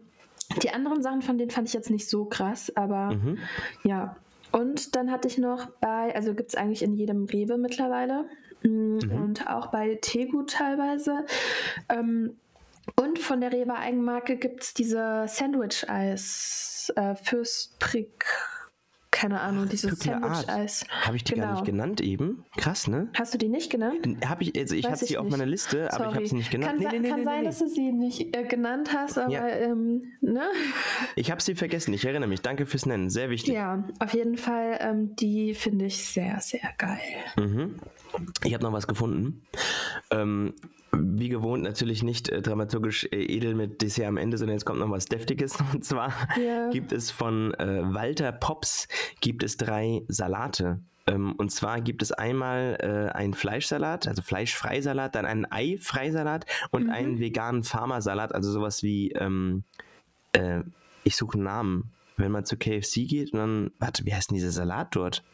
[0.62, 3.38] Die anderen Sachen von denen fand ich jetzt nicht so krass, aber Mhm.
[3.84, 4.16] ja.
[4.52, 8.24] Und dann hatte ich noch bei, also gibt es eigentlich in jedem Rewe mittlerweile
[8.62, 9.10] mm, Mhm.
[9.12, 11.24] und auch bei Tegut teilweise.
[11.88, 12.36] Ähm,
[12.96, 18.24] und von der Rewe Eigenmarke gibt es diese Sandwich-Eis, äh, Fürstprick,
[19.20, 19.98] keine Ahnung, dieses.
[19.98, 20.86] Sandwich-Eis.
[21.02, 21.82] Habe ich die gar nicht Genau.
[21.82, 22.44] genannt eben?
[22.56, 23.08] Krass, ne?
[23.14, 23.98] Hast du die nicht genannt?
[24.26, 25.32] Habe ich, also ich habe sie ich auf nicht.
[25.32, 26.72] meiner Liste, aber ich habe sie nicht genannt.
[26.72, 29.30] Kann, Nee, nee, nee, kann nee, sein, dass du sie nicht äh, genannt hast, aber
[29.32, 29.46] Ja.
[29.48, 30.44] ähm, ne?
[31.16, 32.40] Ich habe sie vergessen, ich erinnere mich.
[32.40, 33.52] Danke fürs Nennen, sehr wichtig.
[33.54, 36.98] Ja, auf jeden Fall, ähm, die finde ich sehr, sehr geil.
[37.36, 37.74] Mhm.
[38.44, 39.42] Ich habe noch was gefunden.
[40.10, 40.54] Ähm,
[40.92, 44.80] wie gewohnt natürlich nicht äh, dramaturgisch äh, edel mit Dessert am Ende, sondern jetzt kommt
[44.80, 45.56] noch was Deftiges.
[45.72, 46.12] Und zwar
[46.44, 46.68] Ja.
[46.70, 48.88] gibt es von äh, Walter Pops
[49.20, 50.80] gibt es drei Salate.
[51.06, 56.84] Ähm, und zwar gibt es einmal äh, einen Fleischsalat, also Fleischfreisalat, dann einen Eifreisalat und
[56.84, 56.90] Mhm.
[56.90, 59.64] einen veganen Pharmasalat, also sowas wie, ähm,
[60.32, 60.60] äh,
[61.04, 61.92] ich suche einen Namen.
[62.16, 65.24] Wenn man zu KFC geht und dann, warte, wie heißt denn dieser Salat dort?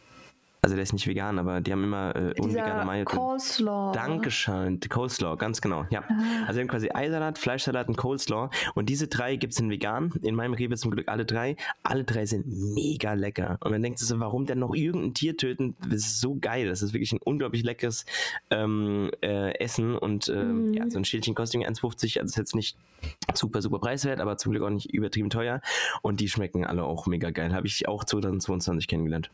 [0.67, 3.05] Also der ist nicht vegan, aber die haben immer äh, unvegane Mayo.
[3.05, 3.93] Coleslaw.
[3.93, 5.87] Dankeschön, Coleslaw, ganz genau.
[5.91, 6.03] Ja.
[6.49, 8.51] Also wir haben quasi Eisalat, Fleischsalat und Coleslaw.
[8.75, 10.13] Und diese drei gibt es in vegan.
[10.23, 11.55] In meinem Rewe zum Glück alle drei.
[11.85, 13.59] Alle drei sind mega lecker.
[13.61, 15.77] Und man denkt sich so, warum denn noch irgendein Tier töten?
[15.89, 16.67] Das ist so geil.
[16.67, 18.05] Das ist wirklich ein unglaublich leckeres
[18.51, 19.97] ähm, äh, Essen.
[19.97, 20.75] Und äh, Mhm.
[20.75, 22.19] ja, so ein Schälchen kostet irgendwie 1,50.
[22.19, 22.77] Also ist jetzt nicht
[23.35, 25.61] super, super preiswert, aber zum Glück auch nicht übertrieben teuer.
[26.03, 27.55] Und die schmecken alle auch mega geil.
[27.55, 29.31] Habe ich auch 2022 kennengelernt.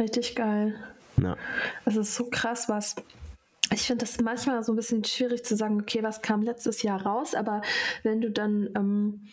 [0.00, 0.74] Richtig geil.
[1.22, 1.36] Ja.
[1.84, 2.96] Es ist so krass, was.
[3.72, 7.02] Ich finde das manchmal so ein bisschen schwierig zu sagen, okay, was kam letztes Jahr
[7.02, 7.62] raus, aber
[8.02, 9.28] wenn du dann ähm,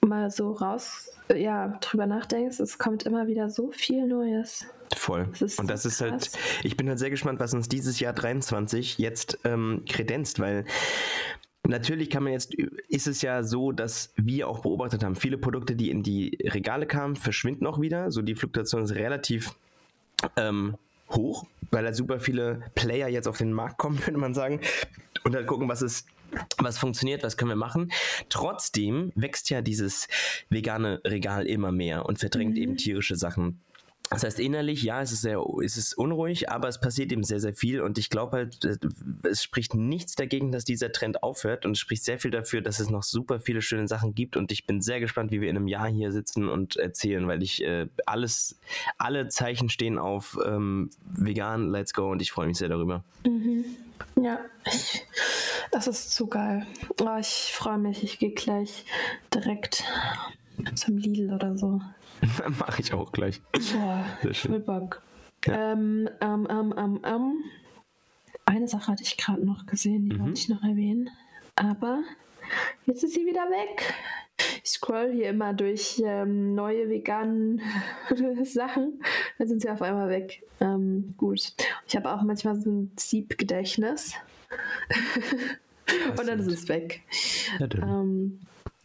[0.00, 4.66] mal so raus, äh, ja, drüber nachdenkst, es kommt immer wieder so viel Neues.
[4.96, 5.28] Voll.
[5.38, 6.32] Das und das so ist halt, krass.
[6.64, 10.64] ich bin halt sehr gespannt, was uns dieses Jahr 23 jetzt ähm, kredenzt, weil
[11.68, 15.76] natürlich kann man jetzt, ist es ja so, dass wir auch beobachtet haben, viele Produkte,
[15.76, 18.10] die in die Regale kamen, verschwinden auch wieder.
[18.10, 19.54] So die Fluktuation ist relativ
[20.36, 20.76] ähm,
[21.10, 24.60] hoch, weil da super viele Player jetzt auf den Markt kommen, könnte man sagen.
[25.24, 26.06] Und halt gucken, was ist,
[26.58, 27.92] was funktioniert, was können wir machen.
[28.28, 30.08] Trotzdem wächst ja dieses
[30.50, 33.60] vegane Regal immer mehr und verdrängt eben tierische Sachen.
[34.10, 37.40] Das heißt, innerlich, ja, es ist sehr, es ist unruhig, aber es passiert eben sehr,
[37.40, 38.76] sehr viel und ich glaube halt, äh,
[39.24, 42.78] es spricht nichts dagegen, dass dieser Trend aufhört und es spricht sehr viel dafür, dass
[42.78, 45.56] es noch super viele schöne Sachen gibt und ich bin sehr gespannt, wie wir in
[45.56, 48.60] einem Jahr hier sitzen und erzählen, weil ich äh, alles,
[48.96, 53.02] alle Zeichen stehen auf ähm, vegan, let's go und ich freue mich sehr darüber.
[54.20, 55.04] Ja, ich,
[55.72, 56.64] das ist zu geil.
[57.00, 58.84] Oh, ich freue mich, ich gehe gleich
[59.34, 59.82] direkt
[60.74, 61.80] zum Lidl oder so.
[62.58, 63.40] Mache ich auch gleich.
[63.52, 64.52] Boah, schön.
[64.52, 65.02] voll Bock.
[65.46, 65.72] Ja.
[65.72, 67.34] Ähm, ähm, ähm, ähm, ähm.
[68.44, 70.20] Eine Sache hatte ich gerade noch gesehen, die Mhm.
[70.20, 71.10] wollte ich noch erwähnen.
[71.56, 72.02] Aber
[72.86, 73.94] jetzt ist sie wieder weg.
[74.62, 77.60] Ich scroll hier immer durch ähm, neue veganen
[78.44, 79.02] Sachen.
[79.38, 80.42] Dann sind sie auf einmal weg.
[80.60, 81.54] Ähm, gut.
[81.86, 84.14] Ich habe auch manchmal so ein Siebgedächtnis.
[86.18, 87.02] Und dann ist es weg.
[87.58, 87.66] Ja.
[87.82, 88.40] Ähm,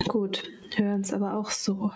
[0.08, 0.44] gut,
[0.76, 1.91] hören es aber auch so.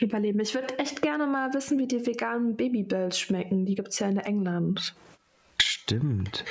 [0.00, 0.40] Überleben.
[0.40, 3.66] Ich würde echt gerne mal wissen, wie die veganen Babybells schmecken.
[3.66, 4.94] Die gibt es ja in England.
[5.60, 6.44] Stimmt.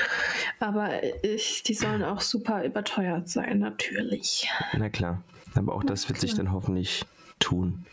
[0.59, 4.49] Aber ich, die sollen auch super überteuert sein, natürlich.
[4.77, 5.23] Na klar.
[5.55, 6.45] Aber auch das wird sich klar.
[6.45, 7.05] dann hoffentlich
[7.39, 7.85] tun.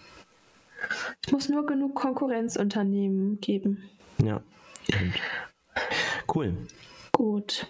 [1.24, 3.82] Es muss nur genug Konkurrenzunternehmen geben.
[4.22, 4.42] Ja.
[6.32, 6.54] Cool.
[7.12, 7.66] Gut.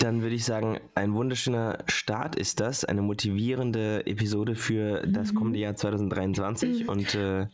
[0.00, 5.58] Dann würde ich sagen, ein wunderschöner Start ist das, eine motivierende Episode für das kommende
[5.58, 7.46] Jahr 2023 und äh,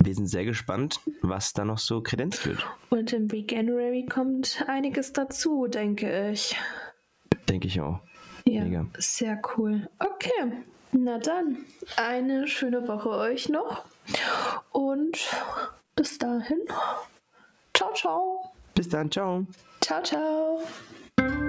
[0.00, 5.12] wir sind sehr gespannt, was da noch so kredenzt wird, Und im Veganuary kommt einiges
[5.12, 6.56] dazu, denke ich.
[7.48, 8.00] denke ich auch.
[8.44, 8.86] Ja, Mega.
[8.96, 9.88] sehr cool.
[9.98, 10.52] Okay,
[10.92, 11.58] na dann,
[11.96, 13.84] eine schöne Woche euch noch
[14.72, 15.18] und
[15.96, 16.60] bis dahin.
[17.74, 18.52] Ciao, ciao.
[18.74, 19.46] Bis dann, ciao.
[19.80, 20.62] Ciao, ciao.
[21.18, 21.47] thank you